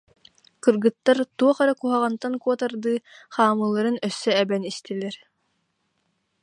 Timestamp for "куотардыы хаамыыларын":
2.43-3.97